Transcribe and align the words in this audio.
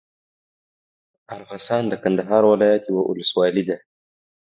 ارغسان 1.37 1.83
د 1.89 1.93
کندهار 2.03 2.43
ولايت 2.51 2.83
یوه 2.89 3.03
اولسوالي 3.09 3.63
ده. 3.69 3.77